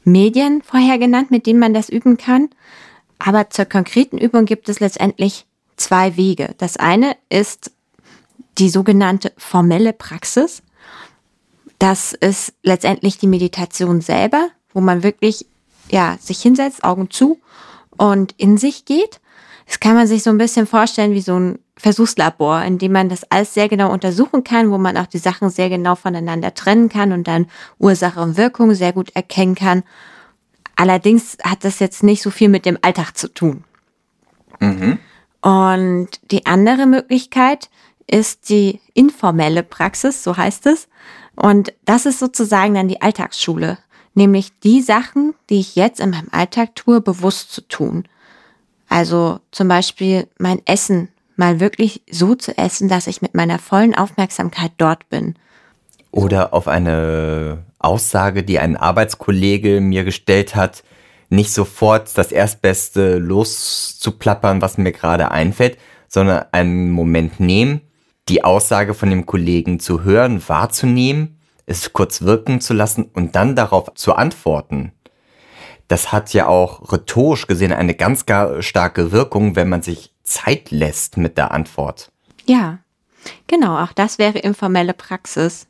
Medien 0.04 0.62
vorher 0.62 0.98
genannt, 0.98 1.32
mit 1.32 1.48
denen 1.48 1.58
man 1.58 1.74
das 1.74 1.88
üben 1.88 2.18
kann. 2.18 2.50
Aber 3.18 3.50
zur 3.50 3.64
konkreten 3.64 4.18
Übung 4.18 4.44
gibt 4.44 4.68
es 4.68 4.82
letztendlich 4.82 5.46
zwei 5.78 6.18
Wege. 6.18 6.54
Das 6.58 6.76
eine 6.76 7.16
ist 7.30 7.72
die 8.58 8.68
sogenannte 8.68 9.32
formelle 9.38 9.94
Praxis. 9.94 10.64
Das 11.80 12.12
ist 12.12 12.56
letztendlich 12.62 13.18
die 13.20 13.28
Meditation 13.28 14.02
selber, 14.02 14.50
wo 14.74 14.82
man 14.82 15.02
wirklich 15.02 15.46
ja, 15.90 16.18
sich 16.20 16.42
hinsetzt, 16.42 16.84
Augen 16.84 17.10
zu 17.10 17.40
und 17.98 18.34
in 18.38 18.58
sich 18.58 18.86
geht. 18.86 19.20
Das 19.66 19.80
kann 19.80 19.96
man 19.96 20.08
sich 20.08 20.24
so 20.24 20.30
ein 20.30 20.38
bisschen 20.38 20.68
vorstellen 20.68 21.14
wie 21.14 21.22
so 21.22 21.40
ein 21.40 21.60
Versuchslabor, 21.78 22.62
in 22.62 22.78
dem 22.78 22.94
man 22.94 23.10
das 23.10 23.30
alles 23.30 23.54
sehr 23.54 23.68
genau 23.68 23.92
untersuchen 23.92 24.44
kann, 24.44 24.72
wo 24.72 24.78
man 24.78 24.98
auch 24.98 25.08
die 25.08 25.18
Sachen 25.18 25.50
sehr 25.50 25.70
genau 25.70 25.96
voneinander 25.96 26.54
trennen 26.54 26.88
kann 26.88 27.12
und 27.12 27.28
dann 27.28 27.48
Ursache 27.80 28.22
und 28.22 28.38
Wirkung 28.38 28.74
sehr 28.74 28.94
gut 28.94 29.16
erkennen 29.16 29.56
kann. 29.56 29.84
Allerdings 30.76 31.38
hat 31.44 31.64
das 31.64 31.80
jetzt 31.80 32.04
nicht 32.04 32.22
so 32.22 32.30
viel 32.30 32.50
mit 32.50 32.66
dem 32.66 32.78
Alltag 32.82 33.18
zu 33.18 33.28
tun. 33.28 33.64
Mhm. 34.60 35.00
Und 35.42 36.10
die 36.32 36.46
andere 36.46 36.86
Möglichkeit 36.86 37.70
ist 38.08 38.50
die 38.50 38.82
informelle 38.94 39.64
Praxis, 39.64 40.24
so 40.24 40.38
heißt 40.38 40.66
es. 40.68 40.88
Und 41.36 41.74
das 41.86 42.06
ist 42.06 42.20
sozusagen 42.20 42.74
dann 42.74 42.88
die 42.88 43.02
Alltagsschule 43.02 43.78
nämlich 44.16 44.58
die 44.60 44.82
Sachen, 44.82 45.34
die 45.50 45.60
ich 45.60 45.76
jetzt 45.76 46.00
in 46.00 46.10
meinem 46.10 46.30
Alltag 46.32 46.76
tue, 46.76 47.02
bewusst 47.02 47.52
zu 47.52 47.62
tun. 47.62 48.06
Also 48.90 49.40
zum 49.52 49.68
Beispiel 49.68 50.28
mein 50.38 50.62
Essen 50.66 51.10
mal 51.36 51.60
wirklich 51.60 52.02
so 52.10 52.36
zu 52.36 52.58
essen, 52.58 52.88
dass 52.88 53.08
ich 53.08 53.22
mit 53.22 53.36
meiner 53.36 53.60
vollen 53.60 53.96
Aufmerksamkeit 53.96 54.72
dort 54.78 55.10
bin. 55.10 55.36
Oder 56.12 56.54
auf 56.54 56.68
eine 56.68 57.64
Aussage, 57.80 58.44
die 58.44 58.60
ein 58.60 58.78
Arbeitskollege 58.78 59.82
mir 59.82 60.06
gestellt 60.06 60.56
hat, 60.56 60.84
nicht 61.30 61.52
sofort 61.52 62.18
das 62.18 62.32
Erstbeste 62.32 63.18
loszuplappern, 63.18 64.62
was 64.62 64.78
mir 64.78 64.92
gerade 64.92 65.32
einfällt, 65.32 65.78
sondern 66.08 66.46
einen 66.52 66.92
Moment 66.92 67.40
nehmen, 67.40 67.82
die 68.30 68.44
Aussage 68.44 68.94
von 68.94 69.10
dem 69.10 69.26
Kollegen 69.26 69.80
zu 69.80 70.04
hören, 70.04 70.42
wahrzunehmen 70.48 71.35
es 71.66 71.94
kurz 71.94 72.22
wirken 72.22 72.62
zu 72.62 72.74
lassen 72.74 73.10
und 73.14 73.36
dann 73.36 73.56
darauf 73.56 73.94
zu 73.96 74.14
antworten. 74.14 74.92
Das 75.88 76.12
hat 76.12 76.34
ja 76.34 76.48
auch 76.48 76.92
rhetorisch 76.92 77.48
gesehen 77.48 77.72
eine 77.72 77.94
ganz 77.94 78.26
starke 78.60 79.12
Wirkung, 79.12 79.56
wenn 79.56 79.70
man 79.70 79.82
sich 79.82 80.14
Zeit 80.24 80.72
lässt 80.72 81.18
mit 81.18 81.38
der 81.38 81.52
Antwort. 81.52 82.12
Ja, 82.46 82.80
genau, 83.48 83.78
auch 83.78 83.94
das 83.94 84.18
wäre 84.18 84.40
informelle 84.40 84.94
Praxis. 84.94 85.68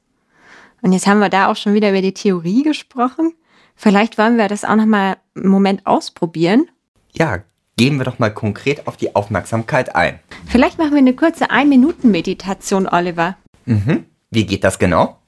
Und 0.81 0.93
jetzt 0.93 1.07
haben 1.07 1.19
wir 1.19 1.29
da 1.29 1.47
auch 1.51 1.55
schon 1.55 1.73
wieder 1.73 1.89
über 1.89 2.01
die 2.01 2.13
Theorie 2.13 2.63
gesprochen. 2.63 3.33
Vielleicht 3.75 4.17
wollen 4.17 4.37
wir 4.37 4.47
das 4.47 4.63
auch 4.63 4.75
noch 4.75 4.85
mal 4.85 5.17
einen 5.35 5.49
Moment 5.49 5.85
ausprobieren. 5.85 6.69
Ja, 7.13 7.39
gehen 7.75 7.97
wir 7.97 8.05
doch 8.05 8.19
mal 8.19 8.33
konkret 8.33 8.87
auf 8.87 8.95
die 8.95 9.15
Aufmerksamkeit 9.15 9.95
ein. 9.95 10.19
Vielleicht 10.47 10.77
machen 10.77 10.91
wir 10.91 10.99
eine 10.99 11.13
kurze 11.13 11.49
Ein-Minuten-Meditation, 11.49 12.87
Oliver. 12.87 13.35
Mhm. 13.65 14.05
Wie 14.31 14.45
geht 14.45 14.63
das 14.63 14.79
genau? 14.79 15.19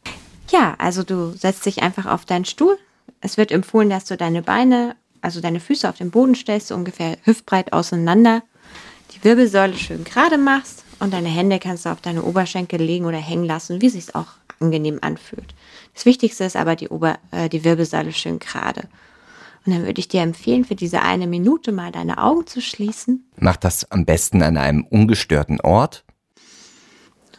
Ja, 0.49 0.75
also 0.77 1.03
du 1.03 1.31
setzt 1.31 1.65
dich 1.65 1.83
einfach 1.83 2.05
auf 2.05 2.25
deinen 2.25 2.45
Stuhl. 2.45 2.77
Es 3.21 3.37
wird 3.37 3.51
empfohlen, 3.51 3.89
dass 3.89 4.05
du 4.05 4.17
deine 4.17 4.41
Beine, 4.41 4.95
also 5.21 5.41
deine 5.41 5.59
Füße 5.59 5.87
auf 5.89 5.97
den 5.97 6.11
Boden 6.11 6.35
stellst, 6.35 6.67
so 6.67 6.75
ungefähr 6.75 7.17
hüftbreit 7.23 7.73
auseinander. 7.73 8.43
Die 9.11 9.23
Wirbelsäule 9.23 9.75
schön 9.75 10.03
gerade 10.03 10.37
machst 10.37 10.83
und 10.99 11.13
deine 11.13 11.29
Hände 11.29 11.59
kannst 11.59 11.85
du 11.85 11.89
auf 11.89 12.01
deine 12.01 12.23
Oberschenkel 12.23 12.81
legen 12.81 13.05
oder 13.05 13.17
hängen 13.17 13.45
lassen, 13.45 13.81
wie 13.81 13.89
sich 13.89 14.15
auch 14.15 14.27
angenehm 14.59 14.99
anfühlt. 15.01 15.53
Das 15.93 16.05
Wichtigste 16.05 16.43
ist 16.43 16.55
aber 16.55 16.75
die, 16.75 16.89
Ober 16.89 17.17
äh, 17.31 17.49
die 17.49 17.63
Wirbelsäule 17.63 18.13
schön 18.13 18.39
gerade. 18.39 18.87
Und 19.65 19.73
dann 19.73 19.85
würde 19.85 19.99
ich 19.99 20.07
dir 20.07 20.21
empfehlen, 20.21 20.63
für 20.63 20.75
diese 20.75 21.01
eine 21.01 21.27
Minute 21.27 21.71
mal 21.71 21.91
deine 21.91 22.19
Augen 22.19 22.47
zu 22.47 22.61
schließen. 22.61 23.29
Mach 23.37 23.57
das 23.57 23.91
am 23.91 24.05
besten 24.05 24.41
an 24.41 24.55
einem 24.55 24.85
ungestörten 24.85 25.59
Ort. 25.61 26.05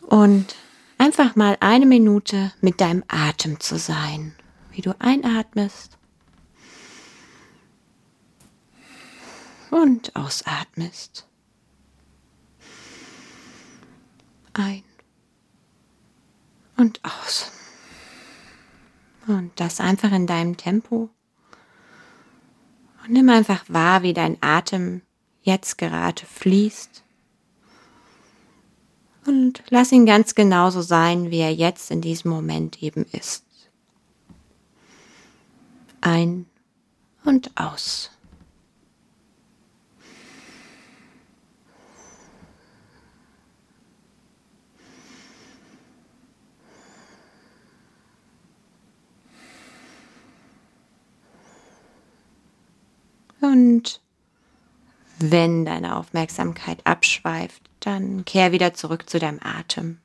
Und 0.02 0.54
einfach 0.98 1.36
mal 1.36 1.56
eine 1.60 1.86
Minute 1.86 2.52
mit 2.60 2.80
deinem 2.80 3.04
Atem 3.08 3.60
zu 3.60 3.78
sein. 3.78 4.34
Wie 4.72 4.82
du 4.82 4.94
einatmest 5.00 5.98
und 9.70 10.14
ausatmest. 10.14 11.26
Ein 14.52 14.84
und 16.76 17.00
aus. 17.04 17.52
Und 19.26 19.52
das 19.56 19.80
einfach 19.80 20.12
in 20.12 20.26
deinem 20.26 20.56
Tempo. 20.56 21.10
Und 23.04 23.12
nimm 23.12 23.28
einfach 23.28 23.64
wahr, 23.68 24.02
wie 24.02 24.14
dein 24.14 24.38
Atem 24.40 25.02
jetzt 25.42 25.76
gerade 25.76 26.24
fließt. 26.24 27.02
Und 29.28 29.62
lass 29.68 29.92
ihn 29.92 30.06
ganz 30.06 30.34
genauso 30.34 30.80
sein, 30.80 31.30
wie 31.30 31.40
er 31.40 31.52
jetzt 31.52 31.90
in 31.90 32.00
diesem 32.00 32.30
Moment 32.30 32.82
eben 32.82 33.04
ist. 33.12 33.44
Ein 36.00 36.46
und 37.26 37.50
aus. 37.54 38.10
Und 53.42 54.00
wenn 55.18 55.66
deine 55.66 55.96
Aufmerksamkeit 55.96 56.78
abschweift, 56.86 57.67
dann 57.80 58.24
kehr 58.24 58.52
wieder 58.52 58.74
zurück 58.74 59.08
zu 59.08 59.18
deinem 59.18 59.40
Atem. 59.42 59.98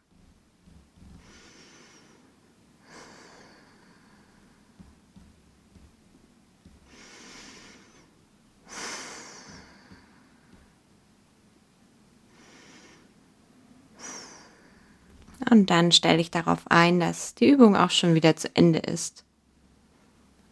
Und 15.50 15.70
dann 15.70 15.92
stelle 15.92 16.20
ich 16.20 16.32
darauf 16.32 16.62
ein, 16.70 17.00
dass 17.00 17.36
die 17.36 17.50
Übung 17.50 17.76
auch 17.76 17.92
schon 17.92 18.16
wieder 18.16 18.36
zu 18.36 18.50
Ende 18.56 18.80
ist. 18.80 19.24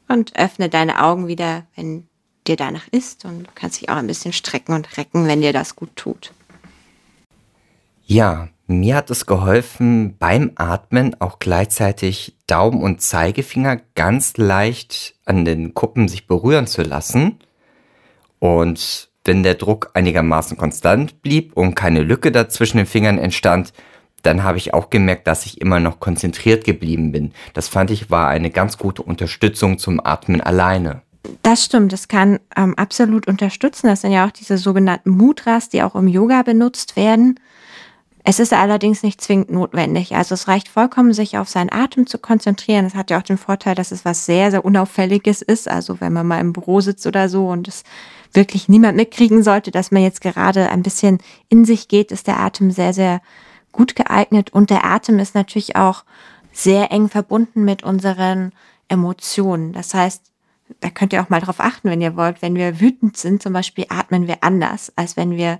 Und 0.07 0.35
öffne 0.37 0.69
deine 0.69 1.01
Augen 1.01 1.27
wieder, 1.27 1.65
wenn 1.75 2.07
dir 2.45 2.55
danach 2.55 2.87
ist 2.91 3.25
und 3.25 3.43
du 3.47 3.51
kannst 3.55 3.81
dich 3.81 3.89
auch 3.89 3.95
ein 3.95 4.07
bisschen 4.07 4.33
strecken 4.33 4.73
und 4.73 4.97
recken, 4.97 5.27
wenn 5.27 5.41
dir 5.41 5.53
das 5.53 5.75
gut 5.75 5.95
tut. 5.95 6.33
Ja, 8.13 8.49
mir 8.67 8.97
hat 8.97 9.09
es 9.09 9.25
geholfen, 9.25 10.17
beim 10.19 10.51
Atmen 10.55 11.15
auch 11.21 11.39
gleichzeitig 11.39 12.35
Daumen 12.45 12.83
und 12.83 12.99
Zeigefinger 12.99 13.77
ganz 13.95 14.35
leicht 14.35 15.15
an 15.23 15.45
den 15.45 15.73
Kuppen 15.73 16.09
sich 16.09 16.27
berühren 16.27 16.67
zu 16.67 16.81
lassen. 16.81 17.39
Und 18.39 19.07
wenn 19.23 19.43
der 19.43 19.55
Druck 19.55 19.91
einigermaßen 19.93 20.57
konstant 20.57 21.21
blieb 21.21 21.55
und 21.55 21.73
keine 21.73 22.03
Lücke 22.03 22.33
dazwischen 22.33 22.79
den 22.79 22.85
Fingern 22.85 23.17
entstand, 23.17 23.71
dann 24.23 24.43
habe 24.43 24.57
ich 24.57 24.73
auch 24.73 24.89
gemerkt, 24.89 25.25
dass 25.25 25.45
ich 25.45 25.61
immer 25.61 25.79
noch 25.79 26.01
konzentriert 26.01 26.65
geblieben 26.65 27.13
bin. 27.13 27.31
Das 27.53 27.69
fand 27.69 27.91
ich 27.91 28.11
war 28.11 28.27
eine 28.27 28.49
ganz 28.49 28.77
gute 28.77 29.03
Unterstützung 29.03 29.77
zum 29.77 30.05
Atmen 30.05 30.41
alleine. 30.41 31.01
Das 31.43 31.63
stimmt, 31.63 31.93
das 31.93 32.09
kann 32.09 32.41
ähm, 32.57 32.75
absolut 32.75 33.29
unterstützen. 33.29 33.87
Das 33.87 34.01
sind 34.01 34.11
ja 34.11 34.27
auch 34.27 34.31
diese 34.31 34.57
sogenannten 34.57 35.11
Mudras, 35.11 35.69
die 35.69 35.81
auch 35.81 35.95
im 35.95 36.09
Yoga 36.09 36.41
benutzt 36.41 36.97
werden. 36.97 37.39
Es 38.23 38.39
ist 38.39 38.53
allerdings 38.53 39.01
nicht 39.01 39.19
zwingend 39.19 39.49
notwendig. 39.49 40.15
Also 40.15 40.35
es 40.35 40.47
reicht 40.47 40.67
vollkommen, 40.67 41.13
sich 41.13 41.37
auf 41.37 41.49
seinen 41.49 41.71
Atem 41.71 42.05
zu 42.05 42.19
konzentrieren. 42.19 42.85
Es 42.85 42.93
hat 42.93 43.09
ja 43.09 43.17
auch 43.17 43.23
den 43.23 43.37
Vorteil, 43.37 43.73
dass 43.73 43.91
es 43.91 44.05
was 44.05 44.25
sehr, 44.25 44.51
sehr 44.51 44.63
Unauffälliges 44.63 45.41
ist. 45.41 45.67
Also 45.67 45.99
wenn 45.99 46.13
man 46.13 46.27
mal 46.27 46.39
im 46.39 46.53
Büro 46.53 46.81
sitzt 46.81 47.07
oder 47.07 47.29
so 47.29 47.47
und 47.47 47.67
es 47.67 47.83
wirklich 48.33 48.69
niemand 48.69 48.95
mitkriegen 48.95 49.43
sollte, 49.43 49.71
dass 49.71 49.91
man 49.91 50.03
jetzt 50.03 50.21
gerade 50.21 50.69
ein 50.69 50.83
bisschen 50.83 51.17
in 51.49 51.65
sich 51.65 51.87
geht, 51.87 52.11
ist 52.11 52.27
der 52.27 52.39
Atem 52.39 52.69
sehr, 52.71 52.93
sehr 52.93 53.21
gut 53.71 53.95
geeignet. 53.95 54.53
Und 54.53 54.69
der 54.69 54.85
Atem 54.85 55.17
ist 55.17 55.33
natürlich 55.33 55.75
auch 55.75 56.03
sehr 56.51 56.91
eng 56.91 57.09
verbunden 57.09 57.63
mit 57.63 57.83
unseren 57.83 58.51
Emotionen. 58.87 59.73
Das 59.73 59.93
heißt, 59.93 60.21
da 60.79 60.89
könnt 60.89 61.11
ihr 61.13 61.21
auch 61.21 61.29
mal 61.29 61.41
drauf 61.41 61.59
achten, 61.59 61.89
wenn 61.89 62.01
ihr 62.01 62.15
wollt. 62.15 62.41
Wenn 62.41 62.55
wir 62.55 62.79
wütend 62.79 63.17
sind, 63.17 63.41
zum 63.41 63.53
Beispiel, 63.53 63.85
atmen 63.89 64.27
wir 64.27 64.37
anders, 64.41 64.93
als 64.95 65.17
wenn 65.17 65.31
wir 65.31 65.59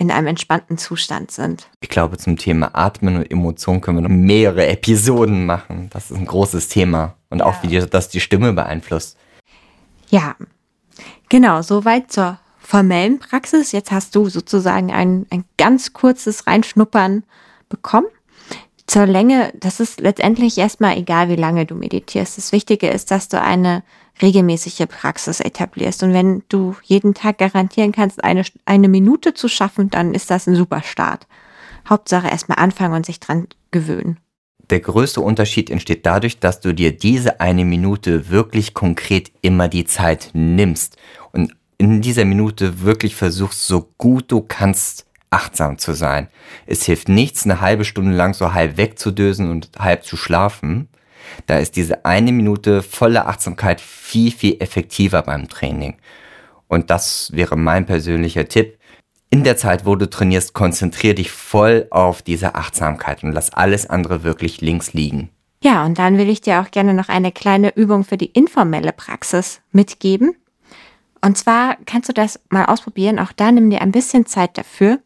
in 0.00 0.10
einem 0.10 0.28
entspannten 0.28 0.78
Zustand 0.78 1.30
sind. 1.30 1.68
Ich 1.80 1.90
glaube, 1.90 2.16
zum 2.16 2.38
Thema 2.38 2.70
Atmen 2.72 3.16
und 3.16 3.30
Emotionen 3.30 3.82
können 3.82 3.98
wir 3.98 4.08
noch 4.08 4.08
mehrere 4.08 4.66
Episoden 4.66 5.44
machen. 5.44 5.90
Das 5.92 6.10
ist 6.10 6.16
ein 6.16 6.24
großes 6.24 6.68
Thema. 6.68 7.16
Und 7.28 7.42
auch, 7.42 7.62
ja. 7.62 7.70
wie 7.70 7.86
das 7.86 8.08
die 8.08 8.20
Stimme 8.20 8.54
beeinflusst. 8.54 9.18
Ja, 10.08 10.36
genau, 11.28 11.60
soweit 11.60 12.10
zur 12.10 12.38
formellen 12.60 13.18
Praxis. 13.18 13.72
Jetzt 13.72 13.92
hast 13.92 14.16
du 14.16 14.30
sozusagen 14.30 14.90
ein, 14.90 15.26
ein 15.28 15.44
ganz 15.58 15.92
kurzes 15.92 16.46
Reinschnuppern 16.46 17.22
bekommen. 17.68 18.08
Zur 18.86 19.04
Länge, 19.04 19.52
das 19.54 19.80
ist 19.80 20.00
letztendlich 20.00 20.56
erstmal 20.56 20.96
egal, 20.96 21.28
wie 21.28 21.36
lange 21.36 21.66
du 21.66 21.74
meditierst. 21.74 22.38
Das 22.38 22.52
Wichtige 22.52 22.88
ist, 22.88 23.10
dass 23.10 23.28
du 23.28 23.38
eine 23.38 23.82
regelmäßige 24.22 24.86
Praxis 24.88 25.40
etablierst. 25.40 26.02
Und 26.02 26.12
wenn 26.12 26.42
du 26.48 26.76
jeden 26.82 27.14
Tag 27.14 27.38
garantieren 27.38 27.92
kannst, 27.92 28.22
eine, 28.22 28.44
eine 28.64 28.88
Minute 28.88 29.34
zu 29.34 29.48
schaffen, 29.48 29.90
dann 29.90 30.14
ist 30.14 30.30
das 30.30 30.46
ein 30.46 30.56
super 30.56 30.82
Start. 30.82 31.26
Hauptsache 31.88 32.28
erstmal 32.28 32.58
anfangen 32.58 32.94
und 32.94 33.06
sich 33.06 33.20
dran 33.20 33.48
gewöhnen. 33.70 34.18
Der 34.70 34.80
größte 34.80 35.20
Unterschied 35.20 35.68
entsteht 35.68 36.06
dadurch, 36.06 36.38
dass 36.38 36.60
du 36.60 36.72
dir 36.72 36.96
diese 36.96 37.40
eine 37.40 37.64
Minute 37.64 38.30
wirklich 38.30 38.72
konkret 38.72 39.32
immer 39.42 39.68
die 39.68 39.84
Zeit 39.84 40.30
nimmst 40.32 40.96
und 41.32 41.54
in 41.78 42.02
dieser 42.02 42.24
Minute 42.24 42.82
wirklich 42.82 43.16
versuchst, 43.16 43.66
so 43.66 43.88
gut 43.98 44.30
du 44.30 44.42
kannst, 44.42 45.06
achtsam 45.30 45.78
zu 45.78 45.94
sein. 45.94 46.28
Es 46.66 46.84
hilft 46.84 47.08
nichts, 47.08 47.44
eine 47.44 47.60
halbe 47.60 47.84
Stunde 47.84 48.12
lang 48.12 48.34
so 48.34 48.52
halb 48.52 48.76
wegzudösen 48.76 49.50
und 49.50 49.70
halb 49.78 50.04
zu 50.04 50.16
schlafen, 50.16 50.88
da 51.46 51.58
ist 51.58 51.76
diese 51.76 52.04
eine 52.04 52.32
Minute 52.32 52.82
volle 52.82 53.26
Achtsamkeit 53.26 53.80
viel, 53.80 54.32
viel 54.32 54.56
effektiver 54.60 55.22
beim 55.22 55.48
Training. 55.48 55.96
Und 56.68 56.90
das 56.90 57.30
wäre 57.32 57.56
mein 57.56 57.86
persönlicher 57.86 58.48
Tipp. 58.48 58.78
In 59.30 59.44
der 59.44 59.56
Zeit, 59.56 59.86
wo 59.86 59.96
du 59.96 60.10
trainierst, 60.10 60.54
konzentrier 60.54 61.14
dich 61.14 61.30
voll 61.30 61.86
auf 61.90 62.22
diese 62.22 62.54
Achtsamkeit 62.54 63.22
und 63.22 63.32
lass 63.32 63.52
alles 63.52 63.88
andere 63.88 64.24
wirklich 64.24 64.60
links 64.60 64.92
liegen. 64.92 65.30
Ja, 65.62 65.84
und 65.84 65.98
dann 65.98 66.16
will 66.16 66.28
ich 66.28 66.40
dir 66.40 66.60
auch 66.60 66.70
gerne 66.70 66.94
noch 66.94 67.08
eine 67.08 67.32
kleine 67.32 67.76
Übung 67.76 68.04
für 68.04 68.16
die 68.16 68.26
informelle 68.30 68.92
Praxis 68.92 69.60
mitgeben. 69.72 70.34
Und 71.20 71.36
zwar 71.36 71.76
kannst 71.86 72.08
du 72.08 72.12
das 72.12 72.40
mal 72.48 72.64
ausprobieren. 72.64 73.18
Auch 73.18 73.32
da 73.32 73.52
nimm 73.52 73.68
dir 73.68 73.82
ein 73.82 73.92
bisschen 73.92 74.26
Zeit 74.26 74.56
dafür. 74.56 74.98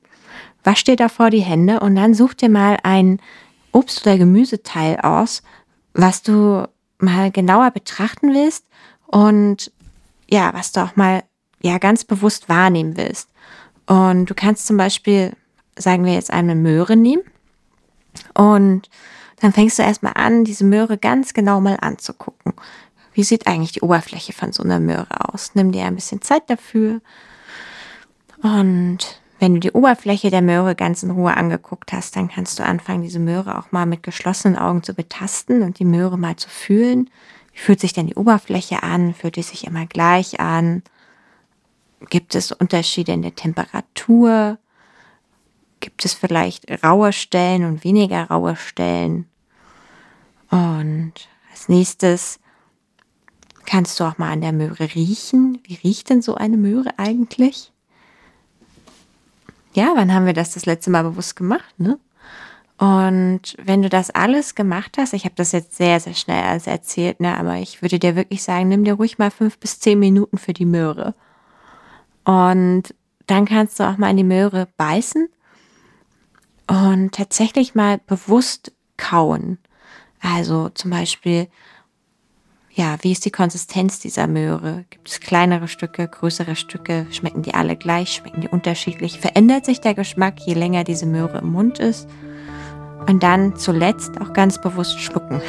Wasch 0.63 0.85
dir 0.85 0.97
davor 0.97 1.31
die 1.31 1.41
Hände 1.41 1.81
und 1.81 1.97
dann 1.97 2.15
such 2.15 2.35
dir 2.35 2.49
mal 2.49 2.79
ein 2.83 3.21
Obst- 3.73 4.07
oder 4.07 4.17
Gemüseteil 4.17 5.01
aus, 5.01 5.43
was 5.95 6.23
du 6.23 6.69
mal 6.99 7.31
genauer 7.31 7.71
betrachten 7.71 8.35
willst 8.35 8.67
und 9.07 9.73
ja, 10.29 10.53
was 10.53 10.73
du 10.73 10.83
auch 10.83 10.97
mal 10.97 11.23
ja 11.63 11.79
ganz 11.79 12.05
bewusst 12.05 12.49
wahrnehmen 12.49 12.97
willst. 12.97 13.29
Und 13.87 14.27
du 14.27 14.35
kannst 14.35 14.67
zum 14.67 14.77
Beispiel, 14.77 15.33
sagen 15.77 16.05
wir 16.05 16.15
jetzt 16.15 16.31
eine 16.31 16.55
Möhre 16.55 16.97
nehmen 16.97 17.23
und 18.35 18.89
dann 19.41 19.53
fängst 19.53 19.79
du 19.79 19.83
erstmal 19.83 20.15
an, 20.15 20.45
diese 20.45 20.65
Möhre 20.65 20.99
ganz 20.99 21.35
genau 21.35 21.61
mal 21.61 21.77
anzugucken. 21.81 22.55
Wie 23.13 23.25
sieht 23.25 23.47
eigentlich 23.47 23.73
die 23.73 23.83
Oberfläche 23.83 24.33
von 24.33 24.53
so 24.53 24.63
einer 24.63 24.81
Möhre 24.81 25.33
aus? 25.33 25.53
Nimm 25.55 25.73
dir 25.73 25.85
ein 25.85 25.95
bisschen 25.95 26.23
Zeit 26.23 26.49
dafür 26.49 27.01
und 28.43 29.21
wenn 29.45 29.53
du 29.53 29.61
die 29.61 29.73
Oberfläche 29.73 30.31
der 30.31 30.41
Möhre 30.41 30.75
ganz 30.75 31.03
in 31.03 31.11
Ruhe 31.11 31.37
angeguckt 31.37 31.93
hast, 31.93 32.17
dann 32.17 32.31
kannst 32.31 32.59
du 32.59 32.65
anfangen, 32.65 33.03
diese 33.03 33.19
Möhre 33.19 33.59
auch 33.59 33.73
mal 33.73 33.85
mit 33.85 34.03
geschlossenen 34.03 34.57
Augen 34.57 34.83
zu 34.83 34.95
betasten 34.95 35.61
und 35.61 35.79
die 35.79 35.85
Möhre 35.85 36.17
mal 36.17 36.37
zu 36.37 36.49
fühlen. 36.49 37.11
Wie 37.53 37.59
fühlt 37.59 37.79
sich 37.79 37.93
denn 37.93 38.07
die 38.07 38.15
Oberfläche 38.15 38.83
an? 38.83 39.13
Fühlt 39.13 39.37
die 39.37 39.43
sich 39.43 39.67
immer 39.67 39.85
gleich 39.85 40.41
an? 40.41 40.83
gibt 42.09 42.35
es 42.35 42.53
Unterschiede 42.53 43.13
in 43.13 43.21
der 43.21 43.35
Temperatur? 43.35 44.57
Gibt 45.81 46.07
es 46.07 46.15
vielleicht 46.15 46.83
raue 46.83 47.13
Stellen 47.13 47.67
und 47.67 47.85
weniger 47.85 48.25
raue 48.29 48.57
Stellen? 48.57 49.29
Und 50.49 51.13
als 51.51 51.69
nächstes 51.69 52.41
kannst 53.67 54.01
du 54.01 54.05
auch 54.05 54.17
mal 54.17 54.33
an 54.33 54.41
der 54.41 54.53
Möhre 54.53 54.95
riechen. 54.95 55.61
Wie 55.65 55.75
riecht 55.75 56.09
denn 56.09 56.23
so 56.23 56.35
eine 56.35 56.57
Möhre 56.57 56.99
eigentlich? 56.99 57.74
Ja, 59.75 59.93
wann 59.97 60.15
haben 60.15 60.27
wir 60.27 60.33
das 60.33 60.55
das 60.55 60.67
letzte 60.67 60.91
Mal 60.91 61.03
bewusst 61.03 61.37
gemacht, 61.37 61.79
ne? 61.79 61.99
Und 62.77 63.57
wenn 63.63 63.83
du 63.83 63.89
das 63.89 64.11
alles 64.11 64.55
gemacht 64.55 64.97
hast, 64.99 65.13
ich 65.13 65.25
habe 65.25 65.37
das 65.37 65.53
jetzt 65.53 65.77
sehr, 65.77 66.01
sehr 66.01 66.15
schnell 66.15 66.61
erzählt, 66.65 67.21
ne, 67.21 67.39
aber 67.39 67.57
ich 67.57 67.83
würde 67.83 68.01
dir 68.01 68.17
wirklich 68.17 68.43
sagen, 68.43 68.69
nimm 68.69 68.83
dir 68.85 68.95
ruhig 68.95 69.17
mal 69.17 69.31
fünf 69.31 69.59
bis 69.59 69.79
zehn 69.79 69.99
Minuten 69.99 70.39
für 70.39 70.53
die 70.53 70.67
Möhre. 70.67 71.15
Und 72.25 72.95
dann 73.27 73.45
kannst 73.45 73.79
du 73.79 73.85
auch 73.85 73.97
mal 73.97 74.11
in 74.11 74.17
die 74.17 74.25
Möhre 74.25 74.67
beißen 74.77 75.29
und 76.67 77.13
tatsächlich 77.13 77.77
mal 77.77 78.01
bewusst 78.07 78.73
kauen. 78.97 79.59
Also 80.21 80.69
zum 80.71 80.91
Beispiel, 80.91 81.49
ja, 82.77 82.97
wie 83.03 83.13
ist 83.13 83.25
die 83.25 83.31
Konsistenz 83.31 84.01
dieser 84.01 84.27
Möhre? 84.27 84.85
Gibt 84.91 85.09
es 85.09 85.21
kleinere 85.21 85.69
Stücke, 85.69 86.09
größere 86.09 86.57
Stücke? 86.57 87.07
Schmecken 87.13 87.43
die 87.43 87.55
alle 87.55 87.77
gleich? 87.77 88.15
Schmecken 88.15 88.41
die 88.41 88.49
unterschiedlich? 88.49 89.21
Verändert 89.21 89.65
sich 89.65 89.81
der 89.81 89.95
Geschmack, 89.95 90.41
je 90.45 90.55
länger 90.55 90.83
diese 90.83 91.07
Möhre 91.07 91.39
im 91.39 91.53
Mund 91.53 91.79
ist? 91.79 92.09
Und 93.09 93.23
dann 93.23 93.55
zuletzt 93.55 94.21
auch 94.21 94.33
ganz 94.33 94.61
bewusst 94.61 94.99
schlucken. 94.99 95.41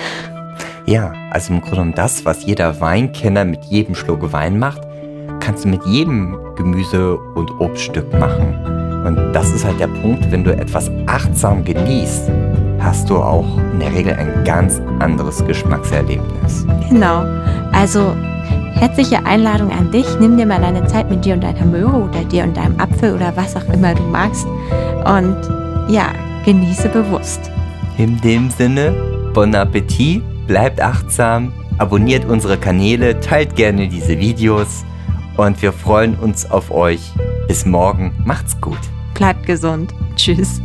Ja, 0.86 1.14
also 1.32 1.52
im 1.52 1.62
Grunde 1.62 1.78
genommen 1.78 1.96
das, 1.96 2.26
was 2.26 2.46
jeder 2.46 2.80
Weinkenner 2.80 3.44
mit 3.44 3.64
jedem 3.66 3.96
Schluck 3.96 4.32
Wein 4.32 4.60
macht, 4.60 4.84
kannst 5.40 5.66
du 5.66 5.70
mit 5.70 5.84
jedem 5.86 6.38
Gemüse- 6.56 7.18
und 7.18 7.50
Obststück 7.60 8.14
machen. 8.14 9.04
Und 9.04 9.34
das 9.34 9.52
ist 9.52 9.66
halt 9.66 9.80
der 9.80 9.88
Punkt, 9.88 10.32
wenn 10.32 10.44
du 10.44 10.56
etwas 10.56 10.92
achtsam 11.08 11.66
genießt, 11.66 12.30
hast 12.86 13.10
du 13.10 13.18
auch 13.18 13.58
in 13.74 13.80
der 13.80 13.92
Regel 13.94 14.14
ein 14.14 14.44
ganz 14.46 14.80
anderes 15.00 15.44
Geschmackserlebnis. 15.46 16.66
Genau. 16.90 17.26
Also 17.74 18.14
herzliche 18.76 19.26
Einladung 19.26 19.72
an 19.72 19.92
dich. 19.92 20.06
Nimm 20.20 20.38
dir 20.38 20.46
mal 20.46 20.62
deine 20.62 20.86
Zeit 20.86 21.10
mit 21.10 21.26
dir 21.26 21.34
und 21.34 21.44
deiner 21.44 21.66
Möhre 21.66 21.96
oder 21.96 22.24
dir 22.24 22.44
und 22.44 22.56
deinem 22.56 22.80
Apfel 22.80 23.14
oder 23.16 23.36
was 23.36 23.56
auch 23.56 23.74
immer 23.74 23.96
du 23.96 24.04
magst. 24.04 24.46
Und 25.04 25.36
ja, 25.90 26.14
genieße 26.46 26.90
bewusst. 26.90 27.52
In 27.98 28.22
dem 28.22 28.52
Sinne, 28.52 28.94
bon 29.34 29.56
Appetit, 29.56 30.22
bleibt 30.48 30.80
achtsam, 30.80 31.52
abonniert 31.80 32.26
unsere 32.26 32.58
Kanäle, 32.58 33.20
teilt 33.20 33.56
gerne 33.56 33.88
diese 33.88 34.20
Videos 34.20 34.86
und 35.38 35.62
wir 35.62 35.74
freuen 35.74 36.16
uns 36.16 36.50
auf 36.50 36.72
euch. 36.72 37.02
Bis 37.48 37.66
morgen, 37.66 38.14
macht's 38.24 38.60
gut. 38.62 38.80
Bleibt 39.16 39.46
gesund. 39.46 39.94
Tschüss. 40.16 40.62